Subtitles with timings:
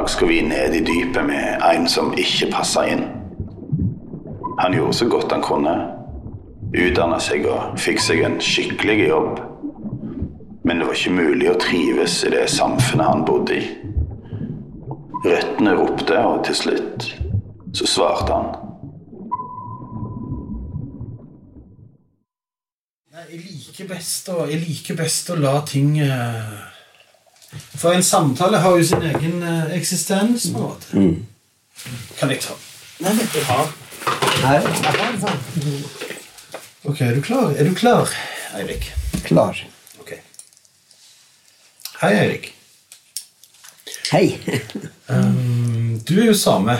[0.00, 3.02] dag skal vi ned i dypet med en som ikke passa inn.
[4.58, 5.74] Han gjorde så godt han kunne.
[6.72, 9.42] Utdanna seg og fikk seg en skikkelig jobb.
[10.64, 13.68] Men det var ikke mulig å trives i det samfunnet han bodde i.
[15.26, 17.10] Røttene ropte, og til slutt
[17.76, 18.50] så svarte han.
[23.20, 26.69] Jeg liker best å, liker best å la ting eh,
[27.50, 30.86] For en samtale har jo sin egen eh, eksistens, på en måte.
[32.20, 32.54] Kan jeg ta
[33.00, 35.38] Nei, jeg har sånn.
[36.90, 37.54] Ok, er du klar?
[37.56, 38.12] Er du klar,
[38.56, 38.90] Eirik?
[39.24, 39.56] Klar.
[40.00, 40.12] Ok.
[42.02, 42.50] Hei, Eirik.
[44.12, 44.24] Hei.
[45.10, 46.76] Um, du er jo same.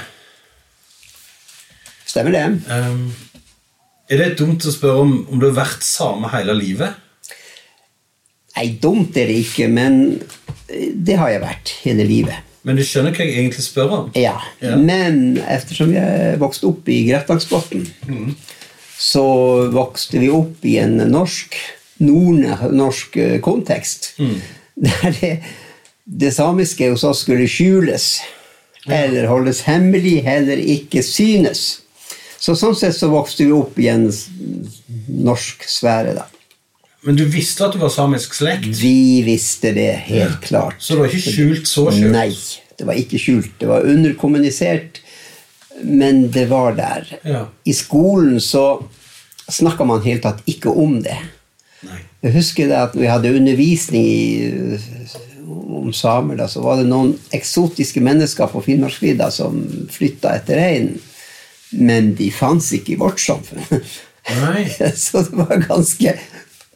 [2.07, 2.45] Stemmer det?
[2.71, 3.09] Um,
[4.07, 6.95] er det dumt å spørre om, om du har vært same hele livet?
[8.61, 9.95] Nei, dumt er det ikke, men
[10.69, 12.47] det har jeg vært hele livet.
[12.69, 14.09] Men du skjønner hva jeg egentlig spør om?
[14.21, 14.35] Ja.
[14.61, 14.75] Ja.
[14.77, 17.87] Men ettersom jeg vokste opp i Gretlandsbotn,
[19.01, 19.25] så
[19.73, 21.57] vokste vi opp i en norsk,
[22.05, 24.13] nordnorsk kontekst.
[24.19, 24.59] kontekst.
[24.85, 25.31] Der det,
[26.05, 28.19] det samiske hos oss skulle skjules.
[28.85, 31.81] Eller holdes hemmelig, heller ikke synes.
[32.41, 34.07] Så sånn sett så vokste vi opp i en
[35.09, 36.29] norsk sfære, da.
[37.07, 38.69] Men du visste at du var samisk slekt?
[38.81, 40.77] Vi visste det helt klart.
[40.79, 42.13] Så det var ikke skjult så skjult?
[42.13, 42.33] Nei,
[42.77, 43.55] det var ikke skjult.
[43.61, 45.01] Det var underkommunisert,
[45.81, 47.09] men det var der.
[47.25, 47.45] Ja.
[47.65, 48.83] I skolen så
[49.51, 51.17] snakka man helt tatt ikke om det.
[51.89, 52.03] Nei.
[52.21, 54.81] Jeg husker det at når vi hadde undervisning i,
[55.81, 59.63] om samer, da, så var det noen eksotiske mennesker på Finnmarksvidda som
[59.93, 61.01] flytta etter reinen.
[61.81, 63.65] Men de fantes ikke i vårt samfunn.
[64.43, 64.67] Nei.
[65.07, 66.15] så det var ganske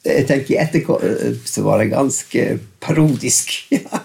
[0.05, 3.55] Jeg tenker i etterkant så var det ganske parodisk.
[3.77, 4.01] ja.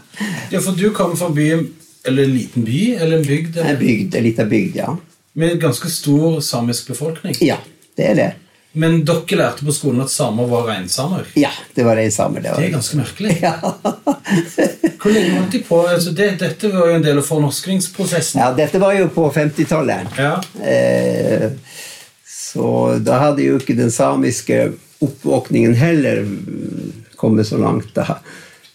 [0.52, 1.70] Ja, for du kom fra byen
[2.08, 2.80] Eller en liten by?
[3.00, 3.58] Eller en bygd?
[3.60, 4.94] En bygd, en liten bygd, ja.
[5.34, 7.36] med en ganske stor samisk befolkning?
[7.44, 7.58] Ja,
[8.00, 8.30] det er det.
[8.80, 11.26] Men dere lærte på skolen at samer var reinsamer?
[11.40, 12.42] Ja, det var reinsamer.
[12.44, 13.38] Det, var- Det er ganske merkelig.
[13.42, 13.54] ja.
[15.00, 15.80] Hvor lenge holdt de på?
[15.90, 18.40] Altså, det, dette var jo en del av fornorskningsprosessen.
[18.42, 20.20] ja, dette var jo på 50-tallet.
[20.20, 20.34] Ja.
[20.64, 21.50] Eh,
[22.50, 24.72] så da hadde jo ikke den samiske
[25.06, 27.94] oppvåkningen heller mm, kommet så langt.
[27.96, 28.20] da.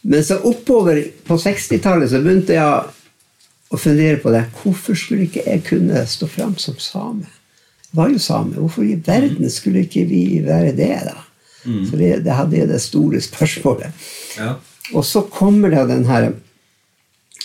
[0.07, 4.45] Men så oppover på 60-tallet så begynte jeg å fundere på det.
[4.61, 7.27] Hvorfor skulle ikke jeg kunne stå fram som same?
[7.89, 8.57] Jeg var jo same.
[8.59, 11.19] Hvorfor i verden skulle ikke vi være det, da?
[11.65, 14.09] Så det, det hadde jeg det store spørsmålet.
[14.37, 14.55] Ja.
[14.93, 16.27] Og så kommer da den her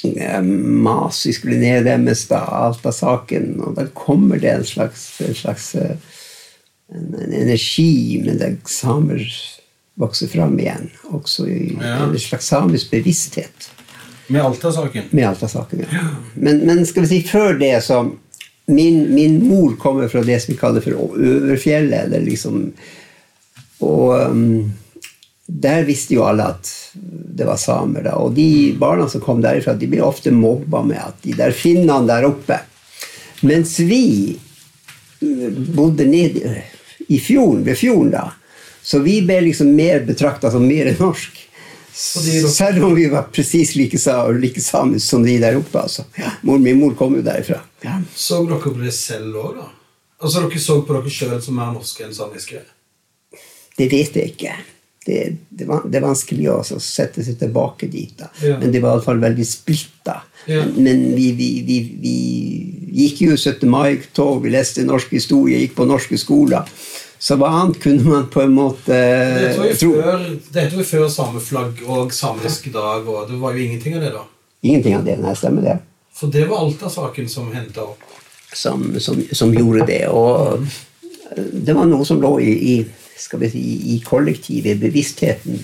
[0.03, 5.71] eh, mas vi skulle neddemmes da, Alta-saken, og da kommer det en slags, en slags
[5.79, 5.95] eh,
[6.95, 9.21] en, en energi med det samer
[9.99, 10.89] vokser fram igjen.
[11.11, 12.03] Også i Ja.
[12.05, 13.69] en slags samisk bevissthet
[14.27, 15.03] Med Alta-saken.
[15.11, 15.85] med Alta-saken.
[15.91, 16.07] Ja.
[16.35, 18.03] Men, men skal vi si før det, så
[18.69, 22.03] min, min mor kommer fra det som vi kaller for Øverfjellet.
[22.05, 22.71] Eller liksom,
[23.81, 24.71] og um,
[25.47, 26.69] der visste jo alle at
[27.39, 28.03] det var samer.
[28.05, 31.51] da, Og de barna som kom derifra, de ble ofte mobba med at de der
[31.51, 32.59] finnene der oppe
[33.41, 34.37] Mens vi
[35.23, 36.61] uh, bodde nede
[37.09, 38.27] i fjorden, ved fjorden, da,
[38.85, 41.45] så vi ble liksom mer betrakta som mer norsk.
[41.99, 43.97] Selv om vi var presis like,
[44.39, 45.79] like samiske som de der oppe.
[45.81, 46.05] altså.
[46.15, 47.59] Ja, mor, min mor kom jo derifra.
[47.83, 47.97] Ja.
[48.15, 49.67] Så dere på det selv òg, da?
[50.21, 52.61] Altså Dere så på dere sjøl som mer norske enn samiske?
[53.79, 54.55] Det vet jeg ikke.
[55.05, 55.19] Det,
[55.49, 58.11] det, var, det er vanskelig å sette seg tilbake dit.
[58.19, 58.27] da.
[58.43, 58.57] Ja.
[58.59, 60.19] Men det var iallfall veldig splitta.
[60.45, 60.65] Ja.
[60.75, 62.15] Men vi, vi, vi, vi
[63.05, 63.63] gikk jo 17.
[63.71, 66.67] mai-tog, vi leste norsk historie, gikk på norske skoler.
[67.19, 69.89] Så hva annet kunne man på en måte Dette var jo tro?
[70.01, 70.21] før,
[70.55, 74.13] dette var jo før sameflagg og samisk dag, og det var jo ingenting av det,
[74.15, 74.23] da.
[74.63, 75.17] Ingenting av det.
[75.23, 75.75] Nei, stemmer det.
[76.15, 78.05] For det var Alta-saken som henta opp.
[78.53, 80.05] som, som, som gjorde det.
[80.11, 80.63] Og
[81.37, 82.77] det var noe som lå i, i,
[83.19, 83.63] skal vi si,
[83.95, 85.59] i kollektivet, i bevisstheten.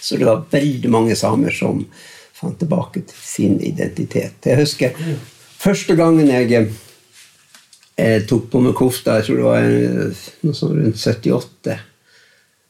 [0.00, 1.84] Så det var veldig mange samer som
[2.34, 4.40] fant tilbake til sin identitet.
[4.44, 4.96] Jeg husker
[5.60, 6.68] første gangen jeg
[7.94, 11.76] jeg tok på meg kofta, jeg tror det var eh, noe sånn rundt 78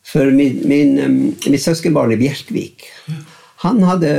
[0.05, 1.15] For min, min, eh,
[1.49, 2.85] mitt søskenbarn i Bjerkvik
[3.65, 4.11] han hadde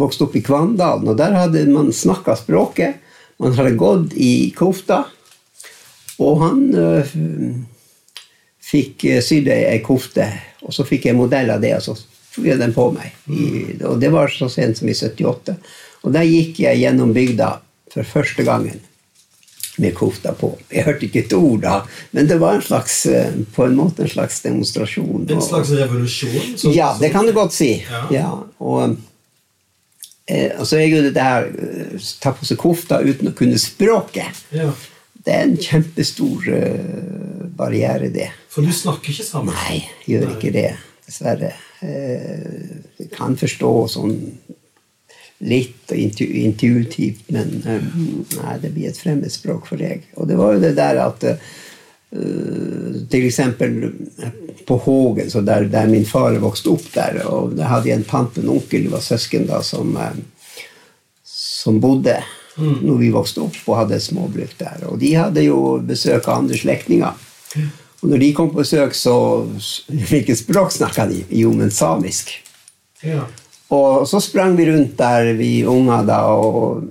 [0.00, 3.02] vokst opp i Kvandalen, og der hadde man snakka språket.
[3.42, 5.02] Man hadde gått i kofta,
[6.22, 6.62] og han
[8.72, 10.26] fikk øh, sydd ei kofte,
[10.64, 11.98] og så fikk jeg modell av det, og så
[12.42, 13.10] jeg den på meg.
[13.28, 15.56] I, og det var så sent som i 78.
[16.02, 17.50] Og der gikk jeg gjennom bygda
[17.92, 18.80] for første gangen.
[19.80, 20.50] med kofta på.
[20.68, 21.78] Jeg hørte ikke et ord da,
[22.12, 25.24] men det var en slags, eh, på en måte en slags demonstrasjon.
[25.32, 26.58] En slags revolusjon?
[26.60, 27.82] så- ja, det kan du godt si.
[27.90, 28.02] Ja.
[28.12, 28.42] Ja.
[28.60, 28.96] og,
[30.28, 34.44] eh, og så er jo det eh, ta på seg kofta uten å kunne språket.
[34.52, 34.70] Ja.
[35.24, 38.28] Det er en kjempestor eh, barriere, det.
[38.52, 39.54] For du snakker ikke sammen?
[39.56, 40.70] Nei, gjør ikke det.
[41.06, 41.54] Dessverre.
[41.82, 44.12] Eh, Jeg kan forstå sånn
[45.42, 47.86] litt og intu intuitivt, men eh,
[48.38, 50.04] nei, det blir et fremmedspråk for deg.
[50.14, 51.48] Og det var jo det der at eh,
[52.12, 53.78] til eksempel
[54.68, 58.06] på Hågen, så der, der min far vokste opp der, og der hadde jeg en
[58.06, 60.62] tante og en onkel, de var søsken da, som, eh,
[61.26, 62.20] som bodde
[62.60, 64.82] når vi vokste opp og hadde småbruk der.
[64.92, 67.16] Og de hadde jo besøk av andre slektninger.
[68.02, 69.14] Og når de kom på besøk, så
[69.86, 71.22] Hvilket språk snakka de?
[71.42, 72.34] Jo, men samisk.
[73.02, 73.26] Ja.
[73.72, 76.82] Og så sprang vi rundt der, vi unger, da, og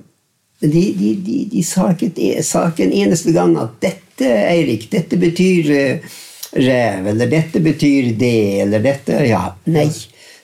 [0.62, 5.18] de, de, de, de sa, ikke, sa ikke en eneste gang at 'dette, Eirik, dette
[5.18, 6.18] betyr eh,
[6.54, 9.90] rev', eller 'dette betyr det', eller 'dette Ja, nei.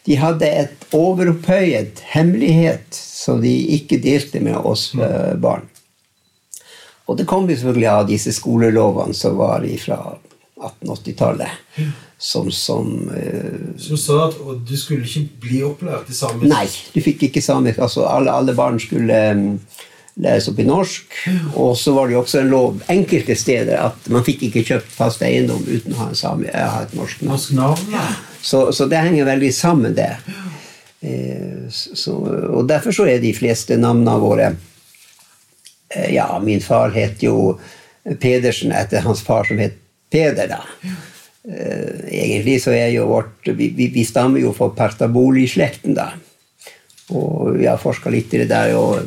[0.08, 5.68] De hadde et overopphøyet hemmelighet som de ikke delte med oss eh, barn.
[7.08, 10.00] Og det kom jo selvfølgelig av disse skolelovene som var fra
[10.58, 11.50] 1880-tallet.
[12.18, 16.50] Som, som eh, Så du sa at du skulle ikke bli opplært i samisk?
[16.50, 16.66] Nei,
[16.96, 17.82] du fikk ikke samisk.
[17.86, 19.44] Altså, alle, alle barn skulle um,
[20.18, 21.20] læres opp i norsk.
[21.54, 24.92] Og så var det jo også en lov enkelte steder at man fikk ikke kjøpt
[24.98, 26.98] fast eiendom uten å ha, en sami, eh, ha et.
[26.98, 27.88] Norsk navn?
[27.94, 28.10] Ja.
[28.42, 30.16] Så, så det henger veldig sammen, det.
[31.06, 32.18] Eh, så,
[32.50, 34.48] og derfor så er de fleste navnene våre
[35.94, 37.60] eh, Ja, min far het jo
[38.18, 39.78] Pedersen etter hans far som het
[40.12, 40.62] Peder, da.
[41.48, 46.12] Eh, egentlig så er jo vårt Vi, vi, stammer jo fra Partaboli-slekten, da.
[47.16, 48.76] Og vi har forska litt i det der.
[48.76, 49.04] og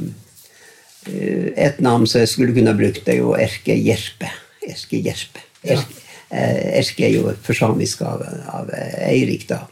[1.08, 4.30] eh, Et navn som jeg skulle kunne brukt, er jo Erke Gjerpe.
[4.64, 5.44] Erke Gjerpe.
[5.64, 6.00] Erke,
[6.30, 8.72] eh, Erke er jo forsamisk av, av
[9.08, 9.66] Eirik, da.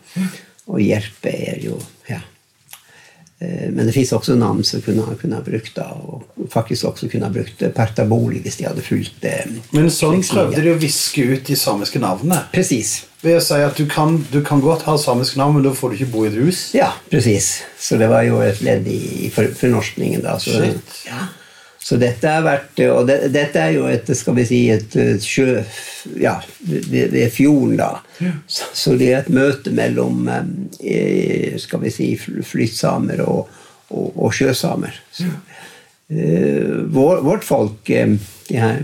[0.68, 1.78] Og Gjerpe er jo
[3.40, 7.06] Men det fins også navn som kunne, ha- kunne ha brukt da, og faktisk også
[7.12, 9.36] kunne ha brukt Pertaboli hvis de hadde fulgt det.
[9.70, 12.40] Men sånn prøvde de å viske ut de samiske navnene.
[12.52, 13.04] Precis.
[13.22, 15.90] Ved å si at du kan, du kan godt ha samisk navn, men da får
[15.90, 16.64] du ikke bo i et hus.
[16.74, 17.60] Ja, presis.
[17.78, 20.36] Så det var jo et ledd i fornorskningen, da.
[20.42, 20.98] Så, Shit.
[21.06, 21.28] ja.
[21.78, 25.14] Så dette har vært Og det, dette er jo et skal vi si, et eh,
[25.22, 25.62] sjø...
[26.18, 27.90] Ja, ved, ved fjorden, da.
[28.46, 33.50] Så, så det er et møte mellom eh, skal vi si, flyttsamer og,
[33.92, 34.96] og, og sjøsamer.
[35.14, 35.64] Så, ja.
[36.08, 38.16] vår, vårt folk, eh,
[38.48, 38.80] de her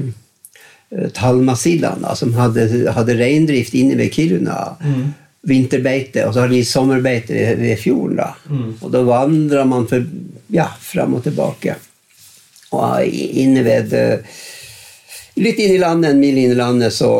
[0.93, 4.59] eh, som hadde, hadde reindrift inne ved Kiruna.
[5.45, 8.17] Vinterbeite, og så har de sommerbeite ved, fjorden.
[8.17, 8.31] da.
[8.81, 10.07] Og da vandrer man for,
[10.55, 11.77] ja, fram og tilbake.
[12.75, 14.37] Og inne ved eh,
[15.35, 17.11] Litt inn i landet, en mil inn i landet, så,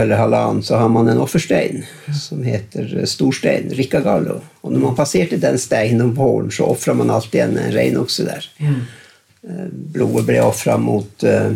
[0.00, 1.82] eller halvannen, så har man en offerstein
[2.16, 4.38] som heter eh, Storstein, Riccagallo.
[4.64, 8.48] Og når man passerte den steinen om våren, så ofra man alltid en reinokse der.
[8.64, 8.78] Ja.
[9.68, 11.52] Blodet ble ofra mot, eh,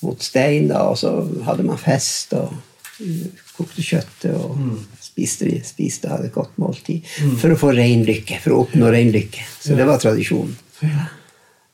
[0.00, 2.56] mot stein, da, og så hadde man fest og
[3.04, 4.56] eh, kokte kjøttet og
[5.04, 7.04] spiste, spiste hadde et godt måltid.
[7.42, 9.44] For å få reinlykke, for å oppnå reinlykke.
[9.60, 10.56] Så det var tradisjonen.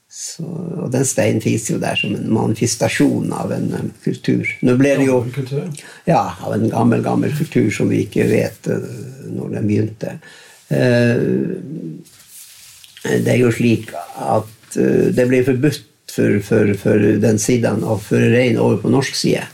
[0.08, 4.48] Så, og den steinen fins jo der som en manifestasjon av en um, kultur.
[4.64, 5.18] Nå ble det jo
[6.08, 8.86] ja, av en gammel, gammel kultur som vi ikke vet uh,
[9.28, 10.14] når den begynte.
[10.72, 11.60] Uh,
[13.04, 17.98] det er jo slik at uh, det ble forbudt for, for, for den siden å
[18.00, 19.44] føre rein over på norsk side.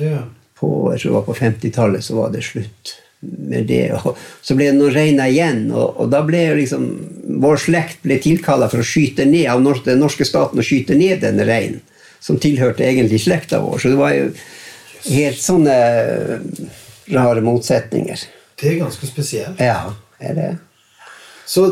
[0.00, 0.24] Ja.
[0.56, 3.92] På, jeg tror det var på 50-tallet så var det slutt med det.
[3.98, 6.88] Og så ble det noen reiner igjen, og, og da ble jo liksom
[7.38, 10.96] Vår slekt ble tilkalla for å skyte ned av nor- den norske staten å skyte
[10.96, 11.82] ned denne reinen,
[12.24, 13.76] som tilhørte egentlig slekta vår.
[13.82, 14.30] Så det var jo
[15.10, 16.48] helt sånne eh,
[17.12, 18.24] rare motsetninger.
[18.58, 19.60] Det er ganske spesielt.
[19.60, 20.48] Ja, er det
[21.46, 21.68] Så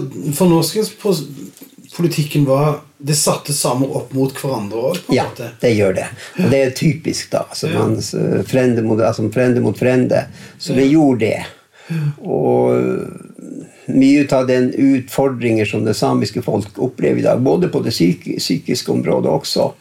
[1.97, 5.51] fornorskingspolitikken var Det satte samer opp mot hverandre òg, Ja, måte?
[5.61, 6.07] det gjør det.
[6.39, 7.45] Og det er typisk, da.
[7.51, 7.79] Altså, Ja.
[7.79, 10.27] man, frende mot, altså, frende mot frende.
[10.59, 11.45] Så det gjorde det.
[12.25, 12.73] Og
[13.89, 18.25] mye av den utfordringer som det samiske folk opplever i dag, både på det psyk
[18.39, 19.73] psykiske området også,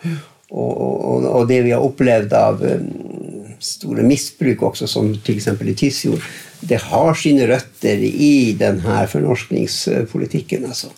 [0.51, 5.47] og, og, og det vi har opplevd av um, store misbruk også, som f.eks.
[5.47, 6.21] i Tysfjord,
[6.61, 10.65] det har sine røtter i denne fornorskningspolitikken.
[10.65, 10.91] altså.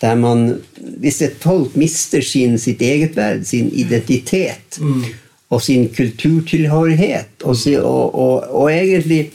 [0.00, 0.62] Der man,
[1.00, 4.78] hvis et folk mister sin, sitt eget verd, sin identitet
[5.50, 9.30] og sin kulturtilhørighet, og, og, og, og egentlig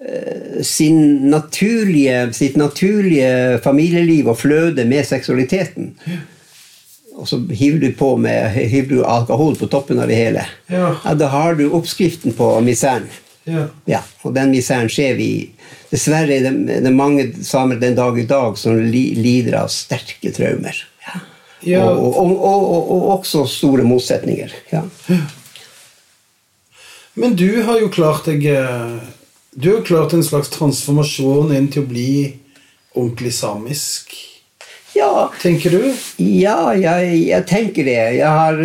[0.00, 5.92] eh, sin naturlige, sitt naturlige familieliv og fløde med seksualiteten,
[7.18, 10.94] og så hiver du på med hiver du alkohol på toppen av det hele, Ja.
[11.14, 13.08] da har du oppskriften på miseren.
[13.48, 13.64] Ja.
[13.88, 15.30] Ja, og den miseren ser vi
[15.88, 20.28] Dessverre er det, det mange samer den dag i dag som li, lider av sterke
[20.36, 20.76] traumer.
[21.06, 21.20] Ja.
[21.64, 21.84] Ja.
[21.88, 24.52] Og, og, og, og, og også store motsetninger.
[24.70, 24.82] Ja.
[27.18, 28.98] Men du har jo klart deg eh,
[29.50, 32.10] Du har klart en slags transformasjon inn til å bli
[32.92, 34.12] ordentlig samisk.
[34.98, 35.82] Ja, Tenker du?
[36.22, 37.98] Ja, jeg, jeg tenker det.
[38.18, 38.58] Jeg har,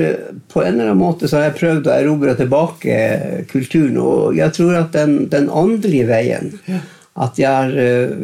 [0.51, 2.97] på en eller annen måte så har jeg prøvd å erobre tilbake
[3.51, 3.99] kulturen.
[4.01, 6.53] Og jeg tror at den, den åndelige veien
[7.13, 8.15] At jeg har eh,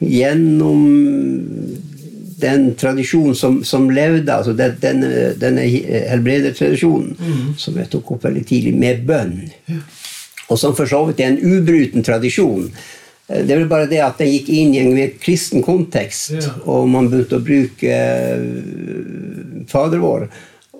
[0.00, 0.86] gjennom
[2.40, 7.14] den tradisjonen som, som levde, altså den, denne, denne helbredertradisjonen,
[7.56, 9.38] som jeg tok opp veldig tidlig, med bønn,
[10.46, 12.68] og som for så vidt er en ubruten tradisjon.
[13.28, 16.30] Eh, Det er vel bare det at den gikk inn i en mer kristen kontekst,
[16.36, 16.52] Ja.
[16.64, 20.28] og man begynte å bruke eh, Fader vår.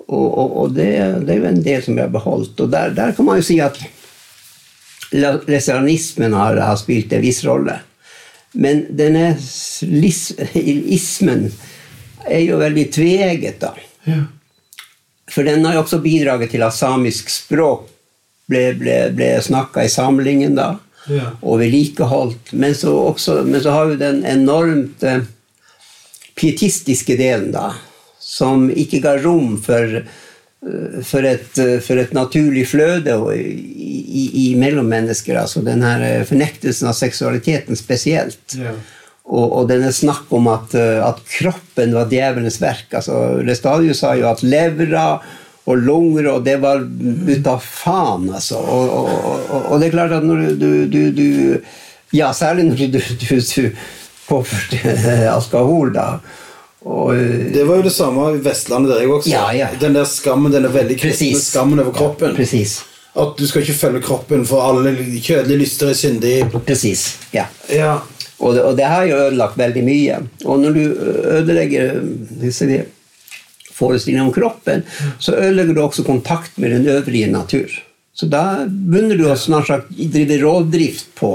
[0.06, 0.90] Og, og, og det,
[1.26, 2.60] det er jo en del som vi har beholdt.
[2.62, 3.78] Og der, der kan man jo si at
[5.46, 7.80] leseranismen har, har spilt en viss rolle.
[8.56, 9.32] Men denne
[9.90, 11.48] lis, ismen
[12.26, 13.74] er jo veldig tveegget, da.
[14.06, 14.22] Ja.
[15.30, 17.88] For den har jo også bidraget til at samisk språk
[18.46, 21.30] ble, ble, ble snakka i samlingen da, Ja.
[21.42, 22.52] og vedlikeholdt.
[22.52, 25.22] Men men så har jo den enormt eh,
[26.36, 27.72] pietistiske delen, da,
[28.20, 33.46] som ikke ga rom for, eh, for, et, eh, for et naturlig fløde i,
[34.02, 35.38] i, i mellommennesker.
[35.38, 38.58] Altså den her fornektelsen av seksualiteten spesielt.
[38.58, 38.74] Ja.
[39.26, 42.92] Og, og denne snakk om at, at kroppen var djevelens verk.
[42.94, 45.08] altså Restadio sa jo at levra
[45.66, 48.60] og lunger og det var ut av faen, altså.
[48.62, 49.10] Og, og,
[49.50, 51.26] og, og det er klart at når du, du, du
[52.14, 53.70] Ja, særlig når du, du, du
[54.28, 54.94] påførte
[55.36, 56.08] alkohol, da.
[56.86, 59.30] Og, eh, Det var jo det samme i Vestlandet der også.
[59.30, 59.68] Ja, ja.
[59.80, 62.36] Den der skammen, den veldig kristne skammen over kroppen.
[62.36, 62.78] Precis.
[63.16, 64.92] At du skal ikke følge kroppen, for alle
[65.24, 66.50] kjødelige lyster er syndige.
[66.66, 67.16] Presis.
[67.34, 67.46] Ja.
[67.72, 67.96] Ja.
[68.38, 70.18] Og det, og det har jo ødelagt veldig mye.
[70.44, 70.82] Og når du
[71.40, 72.02] ødelegger
[72.42, 72.68] disse
[73.76, 74.84] forestillingene om kroppen,
[75.18, 77.72] så ødelegger du også kontakt med den øvrige natur.
[78.16, 81.34] Så da begynner du å snart sagt drive rovdrift på,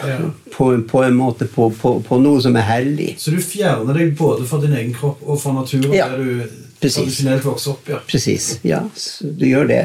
[0.00, 0.30] ja.
[0.54, 3.10] på, på en måte på, på, noe som er hellig.
[3.20, 6.62] Så du fjerner deg både fra din egen kropp og fra naturen Ja, der du
[6.80, 6.96] precis.
[7.02, 7.92] tradisjonelt vokser opp?
[7.92, 8.00] ja.
[8.64, 8.80] Ja,
[9.20, 9.82] du gjør det.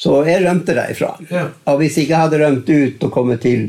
[0.00, 1.12] Så jeg rømte derifra.
[1.28, 1.48] Ja.
[1.68, 3.68] Og hvis jeg ikke hadde rømt ut og kommet til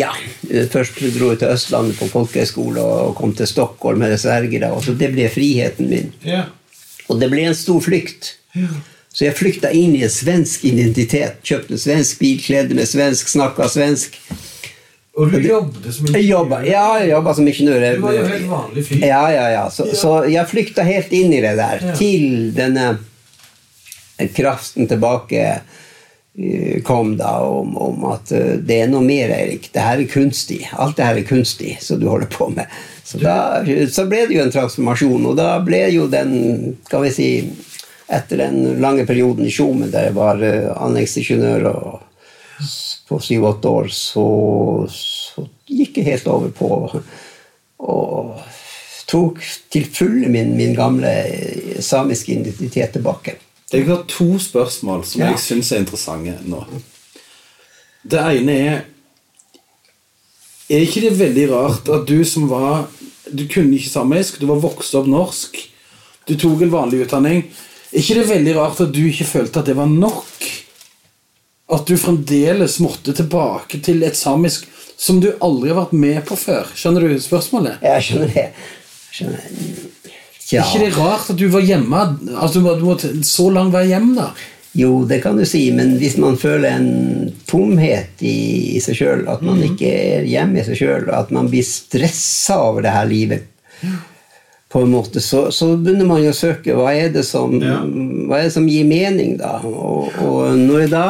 [0.00, 0.10] Ja,
[0.72, 4.72] først dro jeg til Østlandet på folkehøyskole og kom til Stockholm med svergere.
[4.72, 6.12] og så Det ble friheten min.
[6.26, 6.44] Ja.
[7.10, 8.34] Og det ble en stor flykt.
[8.56, 8.68] Ja.
[9.10, 11.40] Så jeg flykta inn i en svensk identitet.
[11.42, 14.14] Kjøpte svensk bil, kledde meg svensk, snakka svensk.
[15.18, 16.28] Og du jobbet som ingeniør?
[16.30, 17.86] jobba, ja, jeg jobba som ingeniør.
[17.98, 19.00] Du var jo helt vanlig fyr.
[19.02, 19.64] Ja, ja, ja.
[19.74, 19.96] Så, Ja.
[19.98, 21.82] så jeg flykta helt inn i det der.
[21.98, 22.86] Til denne
[24.36, 25.60] kraften tilbake
[26.84, 29.70] kom da om, om at eh, det er noe mer, Eirik.
[29.74, 30.62] Det her er kunstig.
[30.72, 32.70] Alt det her er kunstig som du holder på med.
[33.04, 36.32] Så, da, så ble det jo en transformasjon, og da ble jo den
[36.86, 37.32] skal vi si,
[38.10, 41.68] Etter den lange perioden i Tjomen der jeg var eh, anleggsingeniør
[43.06, 44.24] på syv-åtte år, så,
[44.90, 46.70] så gikk jeg helt over på
[47.80, 48.32] og
[49.10, 49.38] tok
[49.72, 53.36] til fulle min, min gamle eh, samiske identitet tilbake.
[53.72, 55.30] Jeg har to spørsmål som Ja.
[55.30, 56.64] jeg syns er interessante nå.
[58.06, 58.84] Det ene er
[60.70, 62.86] Er ikke det veldig rart at du som var
[63.32, 65.56] Du kunne ikke samisk, du var vokst opp norsk,
[66.26, 67.44] du tok en vanlig utdanning.
[67.92, 70.26] Er ikke det veldig rart at du ikke følte at det var nok?
[71.70, 74.66] At du fremdeles måtte tilbake til et samisk
[74.98, 76.66] som du aldri har vært med på før?
[76.74, 77.78] Skjønner du spørsmålet?
[77.82, 78.46] Jeg skjønner det.
[78.50, 78.54] Jeg
[79.12, 79.90] Skjønner.
[80.50, 80.64] Tja.
[80.64, 82.06] Er ikke det rart at du var hjemme?
[82.34, 84.32] Altså, du måtte så lang vei hjem, da?
[84.74, 89.24] Jo, det kan du si, men hvis man føler en tomhet i, i seg sjøl,
[89.30, 93.08] at man ikke er hjemme i seg sjøl, at man blir stressa over det her
[93.10, 93.46] livet
[94.70, 97.80] på en måte, så, så begynner man jo å søke hva er det som, Ja.
[97.82, 99.56] er det som gir mening, da?
[99.66, 101.04] Og, og når jeg da,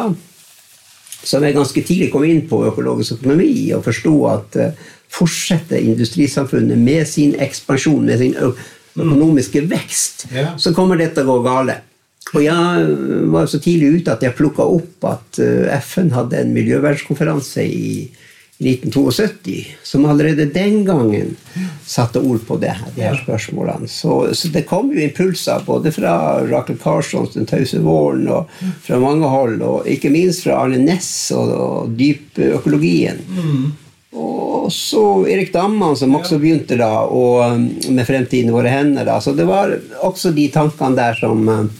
[1.20, 6.80] som jeg ganske tidlig kom inn på økologisk økonomi, og forsto at uh, fortsetter industrisamfunnet
[6.80, 8.36] med sin ekspansjon, med sin
[8.96, 10.56] økonomiske vekst, Ja.
[10.58, 11.80] så kommer dette å gå gale.
[12.34, 12.96] Og jeg
[13.32, 18.10] var så tidlig ute at jeg plukka opp at eh, FN hadde en miljøvernkonferanse i
[18.60, 21.30] 1972, som allerede den gangen
[21.86, 23.88] satte ord på det de her spørsmålene.
[23.88, 26.12] Så, så det kom jo impulser både fra
[26.44, 28.50] Rakel Karlssons Den tause våren og
[28.84, 33.22] fra mange hold, og ikke minst fra Arne Næss og, og dypøkologien.
[33.40, 39.04] Og Og så Erik Damman, som også begynte da, um, med 'Fremtiden i våre hender'.
[39.04, 41.70] da, Så det var også de tankene der som um,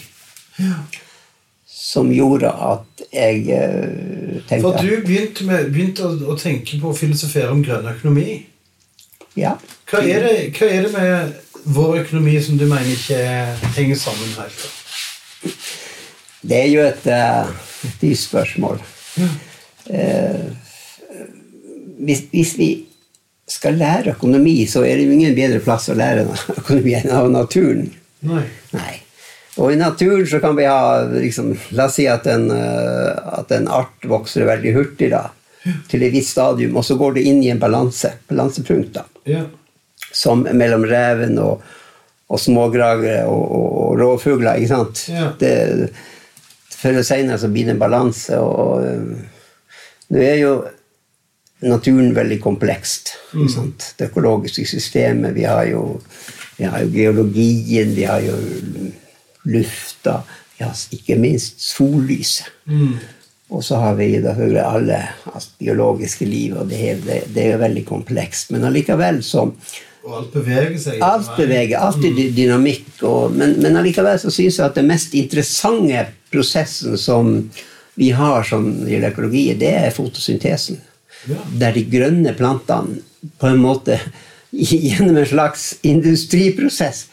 [1.66, 6.92] som gjorde at jeg uh, tenkte For du begynte, med, begynte å, å tenke på
[6.92, 8.46] å filosofere om grønn økonomi.
[9.34, 9.56] Ja.
[9.90, 11.32] Hva er, det, hva er det med
[11.64, 13.18] vår økonomi som du mener ikke
[13.78, 14.68] henger sammen helt?
[16.40, 17.50] Det er jo et, uh,
[18.00, 18.80] dypt spørsmål.
[19.90, 20.69] Eh,
[22.00, 22.70] hvis, hvis vi
[23.50, 26.26] skal lære økonomi, så er det jo ingen bedre plass å lære
[26.60, 27.88] økonomi enn av naturen.
[28.26, 28.44] Nei.
[28.76, 28.94] Nei.
[29.60, 33.50] Og i naturen så kan vi ha liksom, La oss si at en, eh, at
[33.52, 35.24] en art vokser veldig hurtig da,
[35.90, 39.42] til et visst stadium, og så går det inn i en balanse, balansepunkt, da, Ja.
[40.12, 41.60] som mellom reven og,
[42.30, 44.56] og smågragere og, og, og rovfugler.
[44.62, 45.02] ikke sant?
[45.10, 45.32] Ja.
[45.38, 45.52] Det,
[46.80, 48.38] før eller senere så blir det en balanse.
[48.40, 49.50] og eh,
[50.14, 50.54] Nå er jo
[51.60, 53.14] naturen veldig komplekst.
[53.52, 53.94] sant?
[53.98, 55.34] Det økologiske systemet.
[55.34, 56.00] Vi har jo,
[56.56, 58.36] vi har jo geologien, vi har jo
[59.44, 60.20] lufta,
[60.56, 62.48] vi har ikke minst sollyset.
[63.50, 64.98] Og så har vi selvfølgelig alle
[65.34, 68.52] altså, biologiske liv, og det, hele, det, er jo veldig komplekst.
[68.54, 69.48] Men allikevel så
[70.02, 71.00] Og alt beveger seg.
[71.04, 73.02] Alt beveger, alt er dynamikk.
[73.02, 77.34] Og, men, men allikevel så syns jeg at den mest interessante prosessen som
[77.98, 80.78] vi har som gjelder økologi, det er fotosyntesen.
[81.28, 81.42] Ja.
[81.60, 83.02] Der de grønne plantene
[83.40, 83.98] på en måte
[84.50, 87.06] gjennom en slags industriprosess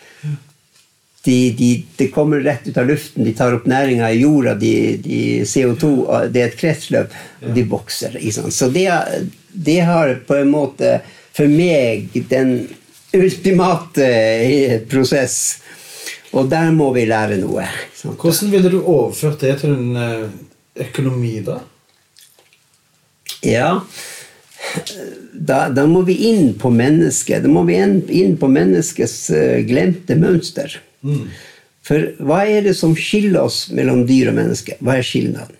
[1.27, 4.73] de, de, de kommer rett ut av luften, de tar opp næringa i jorda, de,
[5.03, 5.89] de CO2
[6.31, 8.15] Det er et kretsløp, og de vokser.
[8.31, 8.87] Så det,
[9.51, 11.01] det har på en måte
[11.35, 12.53] for meg den
[13.11, 15.59] ultimate eh, prosess.
[16.31, 17.65] Og der må vi lære noe.
[18.03, 20.25] Hvordan ville du overført det til en eh,
[20.87, 21.59] økonomi, da?
[23.45, 23.71] Ja,
[25.33, 27.43] da, da må vi inn på mennesket.
[27.45, 30.79] Da må vi inn, på menneskets eh, glemte mønster.
[31.87, 34.75] For hva er det som skiller oss mellom dyr og menneske?
[34.83, 35.55] Hva er skilnaden?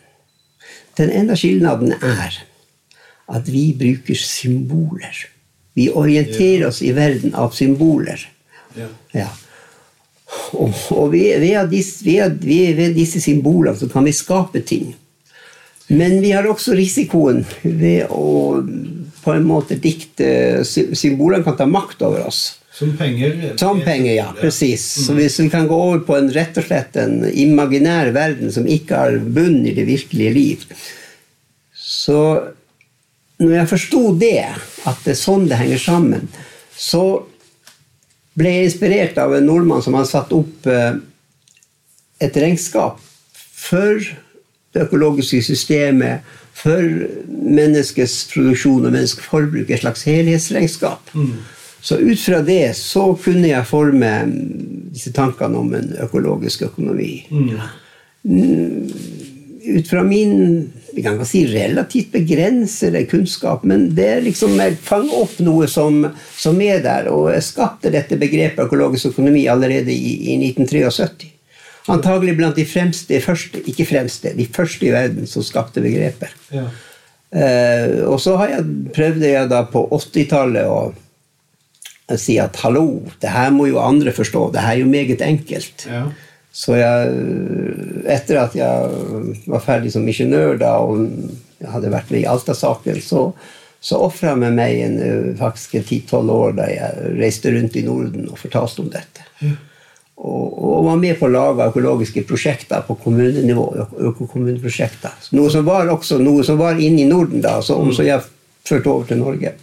[0.97, 2.39] Den ene skilnaden er
[3.27, 5.25] at vi bruker symboler.
[5.77, 8.23] Vi orienterer oss i verden av symboler.
[8.77, 8.87] Ja.
[9.13, 9.27] Ja.
[10.57, 14.95] Og, og ved, ved, disse, ved, ved disse symbolene så kan vi skape ting.
[15.87, 18.61] Men vi har også risikoen ved å
[19.23, 22.59] på en måte dikte Symbolene kan ta makt over oss.
[22.77, 23.55] Som penger?
[23.57, 24.27] Som penger, ja.
[24.37, 24.85] Presis.
[25.07, 28.67] Så hvis vi kan gå over på en rett og slett en imaginær verden som
[28.69, 30.67] ikke har bunn i det virkelige liv
[31.73, 32.19] Så
[33.41, 34.45] når jeg forsto det,
[34.89, 36.29] at det er sånn det henger sammen,
[36.77, 37.03] så
[38.37, 40.97] ble jeg inspirert av en nordmann som hadde satt opp eh,
[42.21, 43.01] et regnskap
[43.57, 44.01] for
[44.77, 46.25] det økologiske systemet,
[46.57, 46.81] for
[47.29, 51.11] menneskets produksjon og menneskets forbruk, et slags helhetsregnskap.
[51.81, 54.09] Så ut fra det så kunne jeg forme
[54.93, 57.27] disse tankene om en økologisk økonomi.
[58.23, 58.81] Mm,
[59.67, 65.19] Ut fra min vi kan si relativt begrensede kunnskap, men det er liksom jeg fanger
[65.19, 65.99] opp noe som,
[66.33, 67.11] som er der.
[67.13, 71.36] Og jeg skapte dette begrepet økologisk økonomi allerede i, i 1973.
[71.87, 76.33] Antagelig blant de fremste, første, ikke fremste, de første i verden som skapte begrepet.
[76.51, 76.67] Ja.
[77.27, 80.79] Uh, og så har jeg, prøvde jeg da på 80-tallet å
[82.07, 85.23] å si at hallo, det her må jo andre forstå, det her er jo meget
[85.25, 85.87] enkelt.
[85.89, 86.05] Ja.
[86.57, 87.11] Så jeg,
[88.09, 91.03] etter at jeg var ferdig som misjonør da, og
[91.59, 93.27] jeg hadde vært med i Alta-saken, så,
[93.83, 94.97] så ofra jeg meg en,
[95.37, 99.27] faktisk en 10-12 år da jeg reiste rundt i Norden og fortalte om dette.
[100.17, 103.67] Og, og var med på å lage økologiske prosjekter på kommunenivå.
[104.09, 105.13] økokommuneprosjekter.
[105.37, 108.23] Noe som var også noe som var inne i Norden da, som så jeg
[108.65, 109.53] førte over til Norge.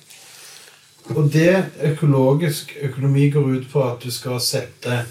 [1.13, 1.57] Og det
[1.91, 5.03] økologisk økonomi går ut på at du skal sette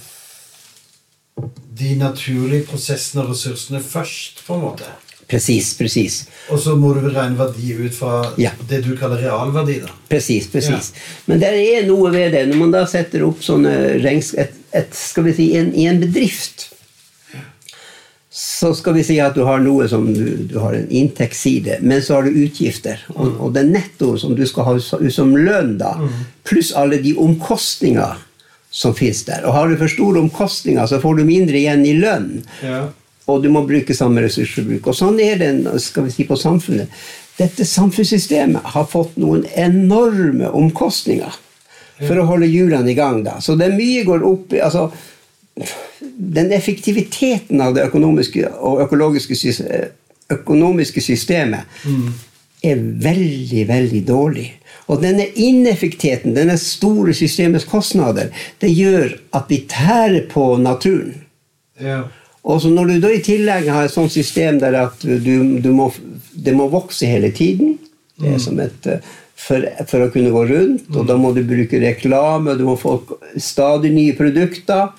[1.74, 4.88] de naturlige prosessene og ressursene først, på en måte.
[5.30, 6.18] Presis, presis.
[6.54, 8.52] Og så må du regne verdi ut fra Ja.
[8.70, 9.80] det du kaller realverdi.
[9.82, 9.92] da.
[10.10, 10.92] Presis, presis.
[11.28, 12.48] Men det er noe ved det.
[12.50, 14.34] Når man da setter opp sånne regns...
[14.74, 16.70] Et, skal vi si, en, I en bedrift
[18.34, 22.02] så skal vi si at du har noe som du, du har en inntektsside, men
[22.02, 23.04] så har du utgifter.
[23.14, 25.92] Og, og det netto som du skal ha som lønn, da,
[26.48, 28.24] pluss alle de omkostninger
[28.74, 29.46] som fins der.
[29.46, 32.42] Og har du for store omkostninger, så får du mindre igjen i lønn.
[32.66, 32.88] Ja.
[33.30, 34.90] Og du må bruke samme ressursforbruk.
[34.90, 35.54] Og sånn er det
[35.86, 36.90] skal vi si, på samfunnet.
[37.38, 41.38] Dette samfunnssystemet har fått noen enorme omkostninger
[42.08, 43.24] for å holde hjulene i gang.
[43.26, 43.40] da.
[43.42, 44.92] Så det er mye går opp altså,
[46.18, 49.36] Den effektiviteten av det økonomiske og økologiske,
[50.34, 51.70] økonomiske systemet
[52.64, 54.48] er veldig, veldig dårlig.
[54.90, 61.22] Og denne ineffektiviteten, denne store systemets kostnader, det gjør at vi tærer på naturen.
[61.80, 62.04] Ja.
[62.44, 65.70] Og så når du da i tillegg har et sånt system der at du, du
[65.76, 65.92] må,
[66.34, 67.78] det må vokse hele tiden
[68.22, 71.42] det er som et, eh, for, for å kunne gå rundt, og da må du
[71.48, 73.00] bruke reklame, du må få
[73.42, 74.94] stadig nye produkter.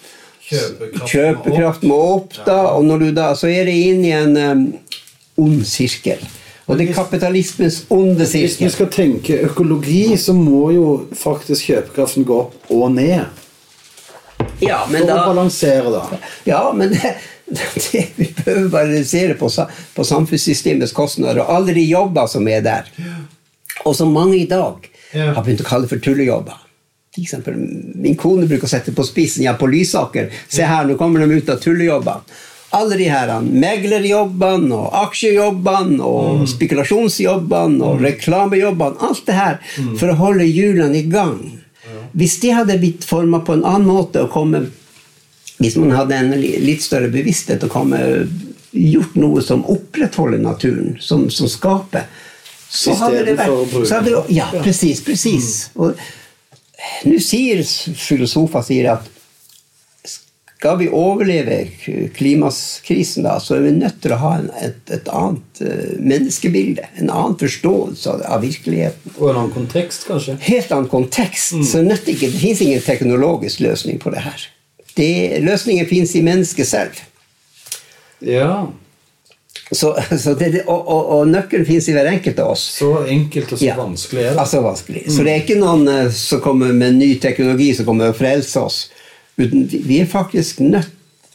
[0.45, 4.65] Kjøpekraft, må opp, da, og når du da, så er det inn i en um,
[5.41, 6.21] ond sirkel.
[6.65, 8.49] Og det er kapitalismens onde sirkel.
[8.49, 13.43] Hvis vi skal tenke økologi, så må jo faktisk kjøpekraften gå opp og ned.
[14.65, 16.21] Ja, men å da balansere, da.
[16.49, 17.15] Ja, men det,
[17.49, 19.51] det, vi behøver bare redusere på,
[19.97, 22.93] på samfunnssystemets kostnader og alle de jobber som er der.
[23.85, 25.33] Og som mange i dag Ja.
[25.35, 26.61] har begynt å kalle for tullejobber.
[27.45, 30.31] For min kone bruker å sette på spissen ja, på Lysaker.
[30.51, 32.23] Se her, nå kommer de ut av tullejobbene.
[32.75, 38.99] Alle de her meglerjobbene og aksjejobbene og spekulasjonsjobbene og reklamejobbene.
[38.99, 39.61] Alt det her
[39.99, 41.61] for å holde hjulene i gang.
[42.19, 44.73] Hvis de hadde blitt forma på en annen måte og kommet
[45.63, 47.99] hvis man hadde en litt større bevissthet og komme,
[48.75, 52.09] gjort noe som opprettholder naturen, som, som skaper
[52.75, 55.01] så I hadde det stedet for å vært bruke- så hadde, det- Ja, presis.
[55.07, 55.51] presis.
[55.77, 55.95] Og
[57.09, 57.63] nå sier
[57.97, 59.11] filosofer sier at
[60.65, 61.57] skal vi overleve
[62.17, 64.31] klimakrisen, da, så er vi nødt til å ha
[64.65, 66.87] et, et annet eh, menneskebilde.
[67.03, 69.13] En annen forståelse av, virkeligheten.
[69.19, 70.39] Og en annen kontekst, kanskje.
[70.47, 71.53] Helt annen kontekst.
[71.69, 74.47] Så nødt ikke, det fins ingen teknologisk løsning på det her.
[74.97, 75.11] Det,
[75.45, 77.03] løsningen fins i mennesket selv.
[78.25, 78.65] Ja.
[79.71, 82.65] Så, så det, og, og, og nøkkelen fins i hver enkelt av oss.
[82.79, 83.77] Så enkelt og så Ja.
[83.79, 84.41] vanskelig er det.
[84.43, 85.05] Altså vanskelig.
[85.11, 88.67] Så det er ikke noen uh, som kommer med ny teknologi som kommer og frelser
[88.67, 88.81] oss.
[89.39, 90.91] Uten, vi- er faktisk nødt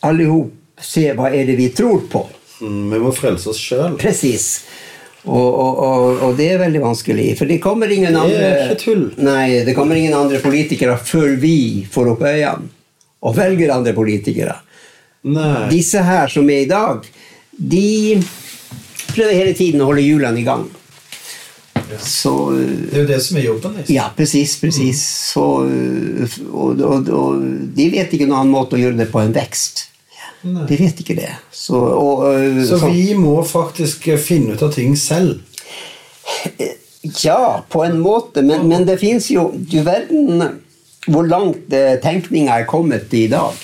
[0.06, 2.22] alle ihop se hva er det vi tror på.
[2.62, 3.98] Mm, vi må frelse oss sjøl.
[4.00, 4.62] Presis.
[5.26, 7.26] Og, og, og, det er veldig vanskelig.
[7.38, 9.02] For det kommer ingen Det andre er ikke tull.
[9.20, 12.70] Nei, det kommer ingen andre politikere før vi får opp øynene
[13.20, 14.56] og velger andre politikere.
[15.28, 15.68] Nei.
[15.74, 17.04] Disse her som er i dag,
[17.60, 18.20] de
[19.12, 20.68] prøver hele tiden å holde hjulene i gang.
[22.00, 23.90] Så Det er jo det som er jobben deres.
[23.90, 24.56] Ja, presis.
[24.62, 25.02] presis.
[25.34, 25.44] Så,
[26.54, 27.46] og, og, og
[27.76, 29.88] de vet ikke noen annen måte å gjøre det på enn vekst.
[30.46, 30.64] Nei.
[30.70, 31.32] De vet ikke det.
[31.52, 35.42] Så, og, og, Så så- vi må faktisk finne ut av ting selv.
[37.24, 40.44] Ja, på en måte, men, men det fins jo Du verden
[41.10, 43.56] hvor langt eh, tenkninga er kommet i dag.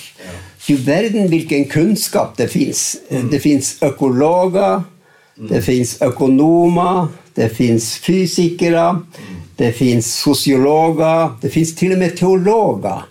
[0.66, 2.96] Du verden hvilken kunnskap det fins.
[3.30, 4.82] Det fins økologer,
[5.36, 8.88] det fins økonomer, det fins fysikere,
[9.58, 13.06] det fins sosiologer, det fins til og med teologer.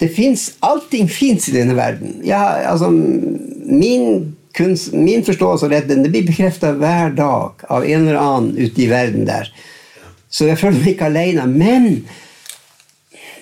[0.00, 2.18] Det finnes, Allting fins i denne verden.
[2.26, 8.08] Ja, altså, min, kunst, min forståelse av dette det blir bekrefta hver dag av en
[8.08, 9.50] eller annen ute i verden der.
[10.30, 11.46] Så jeg føler meg ikke alene.
[11.46, 11.88] Men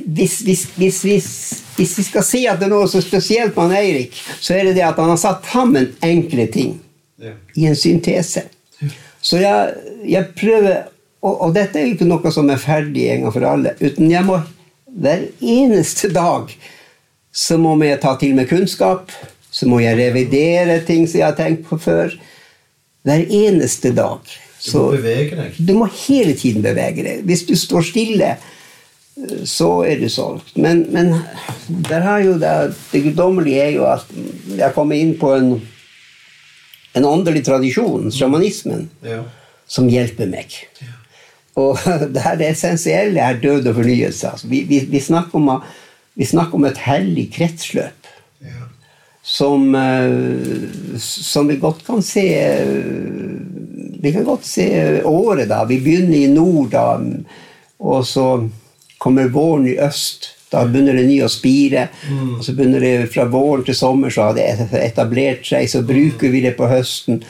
[0.04, 1.30] hvis, hvis, hvis, hvis,
[1.76, 4.68] hvis vi skal si at det er noe så spesielt med han Eirik, så er
[4.68, 6.78] det det at han har satt sammen enkle ting
[7.22, 7.32] Ja.
[7.54, 8.42] i en syntese.
[9.22, 9.74] Så jeg,
[10.10, 10.88] jeg prøver
[11.22, 13.76] og, og dette er jo ikke noe som er ferdig en gang for alle.
[13.78, 14.40] Uten jeg må
[14.92, 16.50] hver eneste dag
[17.32, 19.12] så må jeg ta til meg kunnskap.
[19.52, 22.12] Så må jeg revidere ting som jeg har tenkt på før.
[23.06, 24.18] Hver eneste dag.
[24.62, 25.56] Du må bevege deg.
[25.58, 27.22] du må hele tiden bevege deg.
[27.28, 28.34] Hvis du står stille,
[29.44, 30.54] så er det solgt.
[30.56, 31.12] Men, men
[31.68, 32.00] det,
[32.92, 34.08] det guddommelige er jo at
[34.56, 35.50] jeg kommer inn på en,
[36.96, 39.22] en åndelig tradisjon, sjamanismen, Ja.
[39.68, 40.56] som hjelper meg.
[41.60, 41.76] Og
[42.14, 44.30] det her det essensielle er død og fornyelse.
[44.32, 45.50] Altså, vi, vi, vi, snakker om,
[46.16, 48.08] vi snakker om et hellig kretsløp
[48.42, 48.64] Ja.
[49.22, 52.24] som, eh, som vi godt kan se
[54.02, 54.66] Vi kan godt se
[55.06, 55.60] året, da.
[55.68, 56.96] Vi begynner i nord, da.
[57.78, 58.48] Og så
[59.02, 60.30] kommer våren i øst.
[60.52, 61.86] Da begynner det nye å spire.
[62.36, 64.48] Og så begynner det fra våren til sommer, så har det
[64.82, 65.68] etablert seg.
[65.70, 67.22] Så bruker vi det på høsten.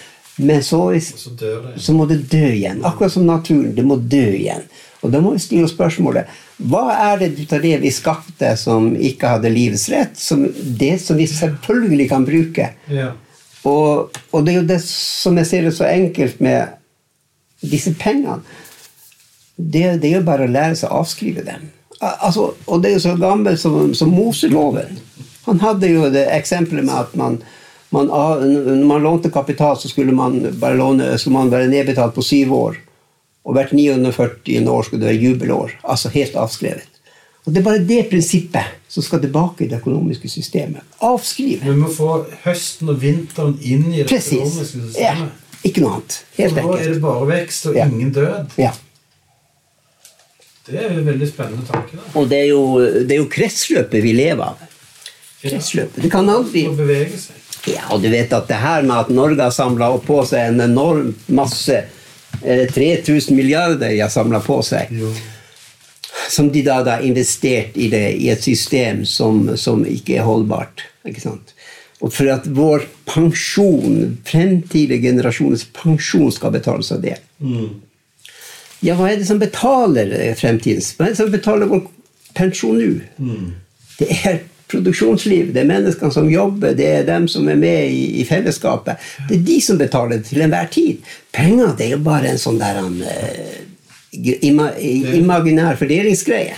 [0.42, 1.52] Men så, så det.
[1.84, 2.82] så må det dø igjen.
[2.88, 3.74] Akkurat som naturen.
[3.76, 4.64] Det må dø igjen.
[5.02, 6.30] Og da må vi stille oss spørsmålet
[6.62, 10.94] hva er det ut av det vi skapte som ikke hadde livets rett, som det
[11.02, 12.68] som vi selvfølgelig kan bruke?
[12.86, 13.08] Ja.
[13.66, 16.76] Og, og det er jo det som jeg ser det så enkelt med
[17.66, 18.42] disse pengene.
[19.56, 21.68] Det, det er jo bare å lære seg å avskrive dem.
[22.00, 24.96] Altså, og det er jo så gammelt som, som Moseloven.
[25.46, 27.36] Han hadde jo det eksempelet med at man,
[27.94, 32.22] man, når man lånte kapital, så skulle man bare låne, skulle man være nedbetalt på
[32.26, 32.80] syv år.
[33.44, 35.76] Og hvert 940 år skulle det være jubelår.
[35.82, 36.88] Altså helt avskrevet.
[37.44, 40.82] Og Det er bare det prinsippet som skal tilbake i det økonomiske systemet.
[41.02, 41.64] Avskrive.
[41.66, 44.38] Vi må få høsten og vinteren inn i det Precis.
[44.38, 45.14] økonomiske Ja.
[45.16, 45.30] systemet.
[45.66, 46.20] Ikke noe annet.
[46.38, 47.86] Helt Og nå er det bare vekst og Ja.
[47.86, 48.54] ingen død.
[48.58, 48.70] Ja.
[50.66, 51.96] Det er jo veldig spennende tanke.
[51.98, 52.04] da.
[52.20, 52.62] Og det er, jo,
[53.02, 54.60] det er jo kretsløpet vi lever av.
[55.42, 56.02] Kretsløpet.
[56.04, 57.38] Det kan aldri Å bevege seg.
[57.72, 60.62] Ja, og du vet at det her med at Norge har samla på seg en
[60.64, 61.76] enorm masse
[62.42, 65.10] eh, 3000 milliarder de har samla på seg, Jo.
[66.30, 70.86] som de da har investert i, det, i et system som, som ikke er holdbart.
[71.06, 71.54] Ikke sant?
[72.02, 77.18] Og for at vår pensjon, fremtidige generasjoners pensjon, skal betales av det.
[78.82, 80.92] Ja, hva er det som betaler eh, fremtidens?
[80.96, 81.84] Hva er det som betaler vår
[82.34, 82.88] pensjon nå?
[83.98, 84.40] Det er
[84.72, 89.02] produksjonsliv, det er menneskene som jobber, det er dem som er med i, i fellesskapet.
[89.28, 91.02] Det er de som betaler til enhver tid.
[91.34, 94.70] Penger det er jo bare en sånn der en, uh, ima,
[95.18, 96.56] imaginær fordelingsgreie.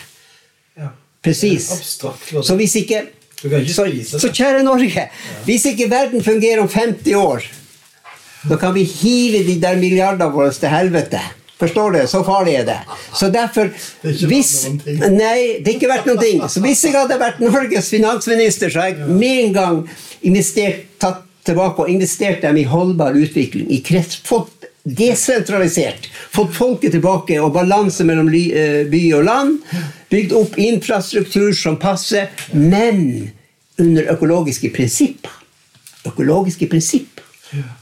[0.78, 0.92] Ja.
[1.24, 1.68] Presis.
[1.74, 2.30] Abstrakt.
[2.46, 3.04] Så hvis ikke
[3.44, 3.84] så,
[4.16, 5.08] så kjære Norge,
[5.44, 7.44] hvis ikke verden fungerer om 50 år,
[8.48, 11.20] da kan vi hive de der milliardene våre til helvete.
[11.58, 12.00] Forstår du?
[12.10, 12.78] Så farlig er det.
[13.14, 14.52] Så derfor er hvis.
[14.84, 16.42] Nei, det er ikke vært noen ting.
[16.50, 19.80] Så hvis jeg hadde vært Norges finansminister, så hadde jeg med en gang
[20.26, 23.68] investert, tatt tilbake og investert dem i holdbar utvikling.
[23.70, 26.08] I krets, fått desentralisert.
[26.34, 29.58] Fått folket tilbake og balanse mellom eh, by og land.
[30.12, 33.30] Bygd opp infrastruktur som passer, men
[33.80, 35.32] under økologiske prinsipper.
[36.04, 37.23] Økologiske prinsipper.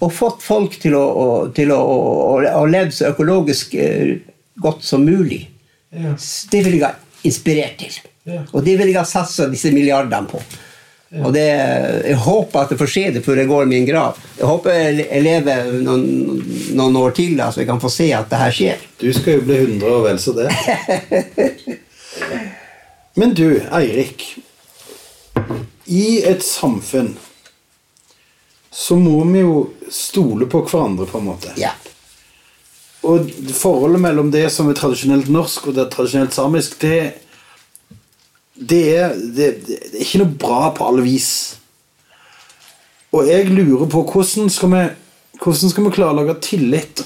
[0.02, 4.18] Og fått folk til å, å, til å, å, å leve så økologisk eh,
[4.62, 5.44] godt som mulig.
[5.92, 6.16] Ja.
[6.50, 6.92] Det vil jeg ha
[7.28, 7.96] inspirert til.
[8.28, 8.42] Ja.
[8.52, 10.42] Og det vil jeg ha satsa disse milliardene på.
[11.20, 11.44] Og det,
[12.06, 14.16] Jeg håper at det får skje det før jeg går i min grav.
[14.38, 16.06] Jeg håper jeg jeg lever noen,
[16.78, 18.86] noen år til, da, så jeg kan få se at det her skjer.
[19.02, 20.48] Du skal jo bli 100 og vel så det.
[23.20, 24.24] Men du, Eirik.
[25.92, 27.12] I et samfunn
[28.72, 29.56] så må vi jo
[29.92, 31.52] stole på hverandre, på en måte.
[31.60, 31.74] Ja.
[33.04, 37.00] Og forholdet mellom det som er tradisjonelt norsk og det er tradisjonelt samisk, det,
[38.54, 41.32] det, er, det, det er ikke noe bra på alle vis.
[43.12, 44.84] Og jeg lurer på hvordan skal vi,
[45.42, 47.04] hvordan skal vi klare å lage tillit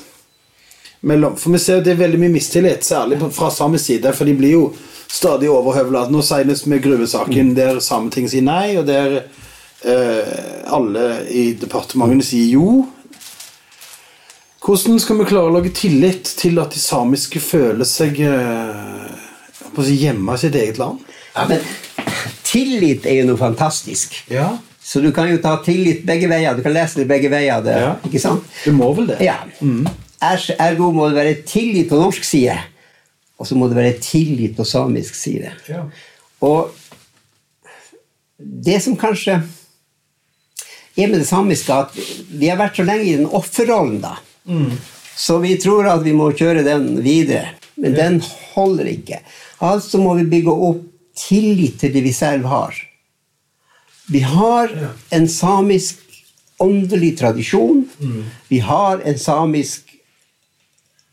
[1.06, 4.26] mellom For vi ser jo det er veldig mye mistillit, særlig fra samisk side, for
[4.26, 4.62] de blir jo
[5.12, 6.06] stadig overhøvla.
[6.10, 9.20] Nå senest med gruvesaken, der Sametinget sier nei, og der
[9.84, 12.86] alle i departementene sier jo.
[14.66, 20.34] Hvordan skal vi klare å lage tillit til at de samiske føler seg eh, hjemme
[20.34, 21.04] i sitt eget land?
[21.36, 21.60] Ja, men
[22.46, 24.16] tillit er jo noe fantastisk.
[24.32, 24.56] Ja.
[24.86, 26.54] Så du kan jo ta tillit begge veier.
[26.56, 27.62] Du kan lese det begge veier.
[27.62, 27.92] Det, Ja.
[28.06, 28.42] Ikke sant?
[28.64, 29.20] Du må vel det?
[29.22, 29.36] Ja.
[30.22, 32.56] Er- Ergo må det være tillit på norsk side,
[33.38, 35.52] og så må det være tillit på samisk side.
[35.68, 35.84] Ja.
[36.40, 36.72] Og
[38.38, 39.42] det som kanskje
[41.04, 41.96] er med det samiske, at
[42.30, 44.14] vi har vært så lenge i den offerrollen, da.
[45.16, 47.54] Så vi tror at vi må kjøre den videre.
[47.76, 48.18] Men den
[48.54, 49.18] holder ikke.
[49.60, 50.82] Altså må vi bygge opp
[51.16, 52.74] tillit til det vi selv har.
[54.12, 54.88] Vi har Ja.
[55.10, 55.98] en samisk
[56.60, 57.84] åndelig tradisjon.
[58.48, 59.82] Vi har en samisk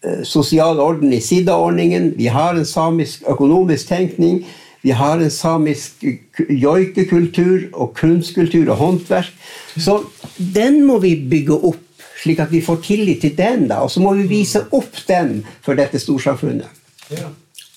[0.03, 2.13] eh, sosial orden i Sida-ordningen.
[2.17, 4.45] Vi har en samisk økonomisk tenkning.
[4.83, 6.03] Vi har en samisk
[6.49, 9.31] joikekultur og kunstkultur og håndverk.
[9.79, 10.01] Så
[10.37, 11.85] den må vi bygge opp,
[12.19, 13.67] slik at vi får tillit til den.
[13.67, 16.67] da, Og så må vi vise opp den for dette storsamfunnet.
[17.15, 17.31] Ja.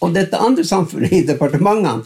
[0.05, 2.03] Og dette andre samfunnet i departementene,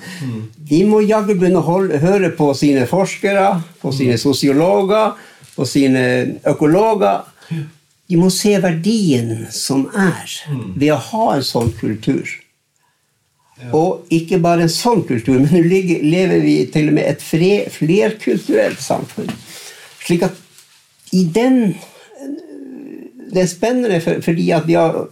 [0.70, 5.16] de må jaggu begynne å høre på sine forskere, på sine sosiologer,
[5.56, 6.04] på sine
[6.46, 7.24] økologer.
[7.50, 10.36] De må se verdien som er
[10.76, 12.28] ved å ha en sånn kultur.
[13.76, 17.52] Og ikke bare en sånn kultur, men nå lever vi til og med et fre,
[17.72, 19.30] flerkulturelt samfunn.
[20.00, 20.38] Slik at
[21.12, 21.74] i den
[23.30, 25.04] Det er spennende for, fordi at vi har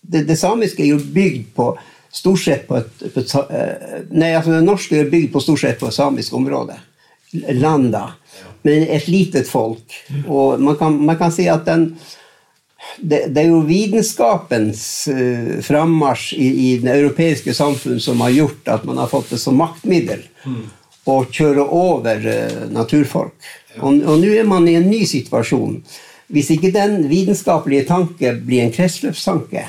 [0.00, 1.66] det, det samiske er jo bygd på
[2.14, 5.80] stort sett på et, på eh, Nei, altså det norske er bygd på stort sett
[5.80, 6.78] på et samisk område.
[7.58, 8.06] Landa.
[8.64, 9.92] Men et litet folk.
[10.24, 11.90] Og man kan, man kan si at den
[12.98, 18.72] det, det er jo vitenskapens uh, frammarsj i, i det europeiske samfunn som har gjort
[18.76, 20.24] at man har fått det som maktmiddel
[21.06, 23.34] å kjøre over uh, naturfolk.
[23.80, 25.80] Og, og nå er man i en ny situasjon.
[26.32, 29.66] Hvis ikke den vitenskapelige tanke blir en kretsløpstanke,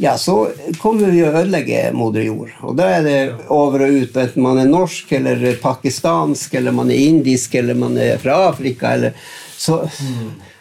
[0.00, 0.48] ja, så
[0.80, 2.54] kommer vi å ødelegge moder jord.
[2.64, 3.16] Og da er det
[3.52, 7.98] over og ut, enten man er norsk eller pakistansk, eller man er indisk, eller man
[8.00, 9.18] er fra Afrika, eller,
[9.60, 9.82] så,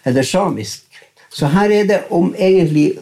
[0.03, 0.88] eller samisk.
[1.39, 2.99] Så her er det om egentlig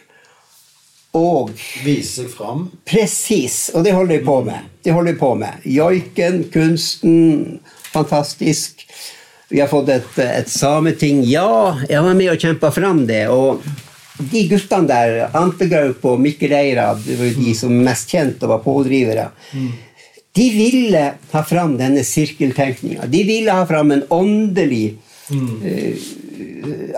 [1.19, 1.51] og
[1.85, 2.71] Vise fram.
[2.89, 4.59] Presis, og det holder jeg på med.
[4.85, 5.49] Det holder de på med.
[5.65, 7.61] Joiken, kunsten,
[7.93, 8.87] fantastisk.
[9.53, 11.21] Vi har fått et, et sameting.
[11.29, 13.27] Ja, jeg var med og kjempa fram det.
[13.29, 13.61] Og
[14.19, 18.55] de guttene der, Ante Gaup og Mikkel Eira, det var de som mest kjente og
[18.57, 19.31] var pådrivere,
[20.33, 23.07] de ville ha fram denne sirkeltenkninga.
[23.13, 24.95] De ville ha fram en åndelig
[25.29, 26.07] eh,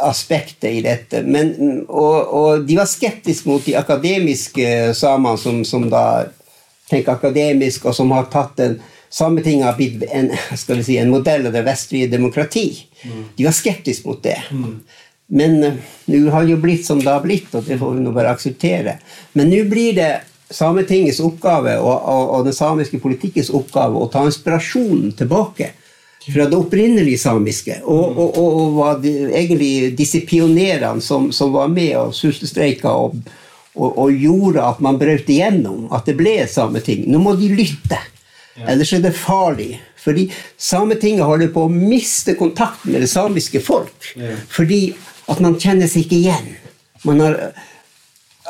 [0.03, 1.22] aspektet i dette.
[1.27, 1.55] Men,
[1.88, 6.05] og, og de var skeptiske mot de akademiske samene, som, som da
[6.90, 8.83] tenker akademisk, og som har tatt en
[9.14, 10.33] Sametinget har blitt en,
[10.83, 12.64] si, en modell av det vestlige demokrati.
[13.37, 14.40] De var skeptiske mot det.
[15.32, 18.04] Men uh, nå har det jo blitt som det har blitt, og det får vi
[18.04, 18.98] nå bare akseptere.
[19.32, 20.12] Men nå blir det
[20.54, 25.70] Sametingets oppgave og, og, og den samiske politikkens oppgave å ta inspirasjonen tilbake
[26.32, 27.80] fra det opprinnelige samiske.
[27.84, 33.24] Og, og, og, og de, egentlig disse pionerene som, som var med og sultestreika og,
[33.74, 37.08] gjorde at man brøt igjennom, at det ble et sameting.
[37.10, 37.98] Nå må de lytte.
[38.62, 39.80] Ellers er det farlig.
[40.04, 40.28] Fordi
[40.60, 44.12] Sametinget holder på å miste kontakten med det samiske folk.
[44.14, 44.37] Ja.
[44.52, 44.92] Fordi
[45.30, 46.50] at man kjenner seg ikke igjen.
[47.04, 47.38] Man har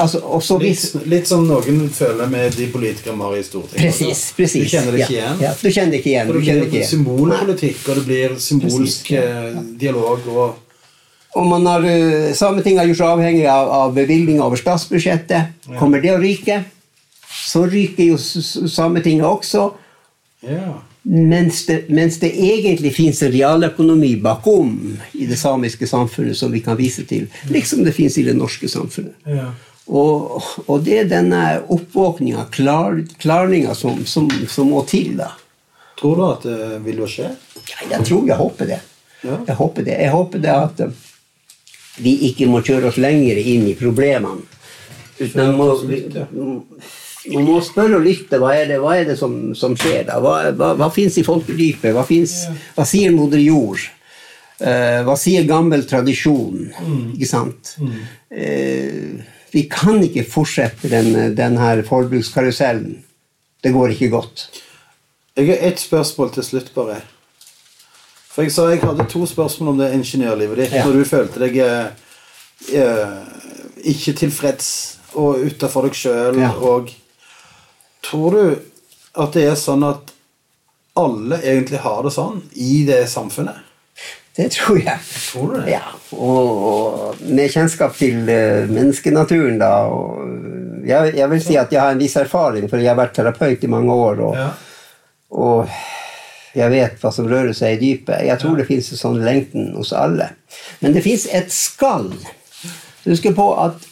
[0.01, 3.81] altså, også hvis, Litt, litt som noen føler med de politikere vi har i Stortinget.
[3.83, 5.41] Presis, precis, Du kjenner det ikke igjen.
[5.43, 6.29] Ja, du kjenner det ikke igjen.
[6.29, 6.91] For det blir igjen.
[6.91, 10.61] symbolpolitikk, og det blir symbolsk Precis, ja, eh, dialog og
[11.35, 15.49] Og man har, eh, Sametinget har gjort seg avhengig av, av bevilgninger over statsbudsjettet.
[15.81, 16.61] Kommer det å ryke,
[17.27, 18.19] så ryker jo
[18.71, 19.73] Sametinget også.
[20.47, 20.77] Ja.
[21.05, 24.71] Mens det, mens det egentlig fins en realøkonomi bakom
[25.13, 28.71] i det samiske samfunnet som vi kan vise til, liksom det fins i det norske
[28.73, 29.17] samfunnet.
[29.29, 29.53] ja.
[29.85, 35.19] Og, og det er denne oppvåkninga, klar, klarninga, som, som, som må til.
[35.19, 35.35] da.
[36.01, 37.29] Tror du at det vil jo skje?
[37.69, 38.81] Ja, jeg tror jeg håper det.
[39.25, 39.39] Ja.
[39.47, 39.99] Jeg håper det.
[40.01, 41.05] Jeg håper det at eh,
[42.05, 44.45] vi ikke må kjøre oss lenger inn i problemene.
[45.21, 46.01] Uten må, vi,
[47.33, 48.39] man må spørre lytte.
[48.43, 50.19] Hva er det, hva er det som, som skjer da?
[50.23, 51.93] Hva, hva, hva fins i folkedypet?
[51.97, 52.35] Hva, finnes,
[52.77, 53.81] hva sier moder jord?
[54.61, 56.69] Eh, hva sier gammel tradisjon?
[57.15, 57.77] Ikke sant?
[58.31, 63.01] Eh, vi kan ikke fortsette den, den her forbrukskarusellen.
[63.65, 64.49] Det går ikke godt.
[65.39, 67.01] Jeg har ett spørsmål til slutt, bare.
[68.35, 70.75] For jeg sa jeg hadde to spørsmål om det ingeniørlivet ditt.
[70.75, 70.85] Ja.
[70.87, 71.87] Når du følte deg eh,
[72.75, 73.17] eh,
[73.95, 74.69] ikke tilfreds
[75.15, 76.41] og utafor deg sjøl.
[76.43, 76.51] Ja.
[76.59, 76.91] Og
[78.05, 78.57] tror du
[79.23, 80.11] at det er sånn at
[80.99, 83.63] alle egentlig har det sånn i det samfunnet?
[84.35, 84.99] Det tror jeg.
[85.31, 85.71] Tror du det?
[85.77, 91.57] Ja, og, og med kjennskap til eh, menneskenaturen, da og, eh, jeg, jeg vil si
[91.61, 94.25] at jeg har en viss erfaring, for jeg har vært terapeut i mange år.
[94.27, 94.49] Og, Ja.
[95.39, 95.71] og
[96.55, 98.27] jeg vet hva som rører seg i dypet.
[98.27, 100.29] Jeg tror det fins en sånn lengten hos alle.
[100.83, 102.11] Men det fins et skall.
[103.07, 103.87] Husk på at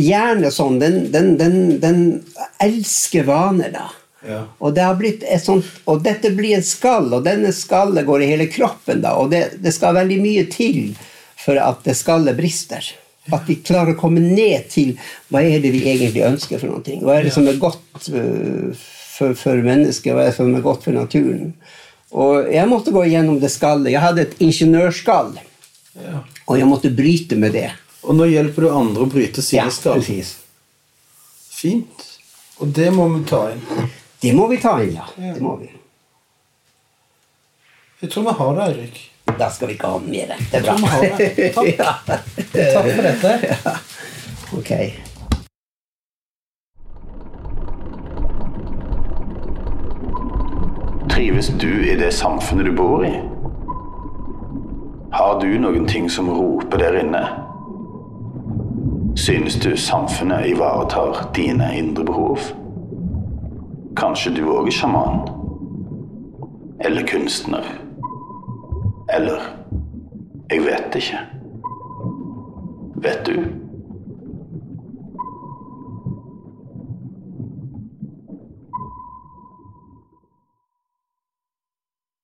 [0.00, 2.00] hjernen sånn, den, den, den, den
[2.62, 3.88] elsker vaner, da.
[4.26, 4.40] Ja.
[4.60, 9.00] Og, det sånt, og dette blir en skall, og denne skallet går i hele kroppen.
[9.04, 10.90] da, Og det, det skal veldig mye til
[11.40, 12.84] for at det skallet brister.
[13.32, 14.94] At vi klarer å komme ned til
[15.30, 16.96] hva er det vi egentlig ønsker for noe.
[17.04, 18.72] Hva er det som er godt øh,
[19.20, 21.54] for, for mennesket, hva er det som er godt for naturen.
[22.10, 23.92] Og jeg måtte gå gjennom det skallet.
[23.94, 25.36] Jeg hadde et ingeniørskall,
[26.00, 26.20] Ja.
[26.46, 27.68] og jeg måtte bryte med det.
[28.02, 30.00] Og nå hjelper du andre å bryte sine skall.
[30.00, 30.36] precis.
[31.50, 32.06] Fint.
[32.60, 33.60] Og det må vi ta inn.
[34.20, 35.06] Det må vi ta inn, ja.
[35.16, 35.34] Ja.
[35.34, 35.68] Det må vi.
[38.00, 39.00] Jeg tror vi har det, Eirik.
[39.38, 40.32] Da skal vi ikke ha mer.
[40.50, 40.74] Det er bra.
[41.18, 41.52] Det.
[41.54, 41.68] Takk.
[41.78, 41.92] ja.
[42.08, 43.78] Takk for dette.
[44.50, 44.70] Ok.
[51.10, 53.12] Trives du i det samfunnet du bor i?
[55.12, 57.22] Har du noen ting som roper der inne?
[59.16, 62.38] Synes du samfunnet ivaretar dine indre behov?
[63.96, 65.20] Kanskje du òg er sjaman?
[66.84, 67.66] Eller kunstner?
[69.10, 69.40] Eller
[70.50, 71.18] Jeg vet ikke.
[73.02, 73.36] Vet du?